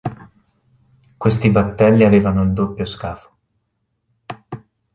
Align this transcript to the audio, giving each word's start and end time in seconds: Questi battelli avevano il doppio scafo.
Questi 1.15 1.51
battelli 1.51 2.03
avevano 2.03 2.41
il 2.41 2.53
doppio 2.53 2.85
scafo. 2.85 3.35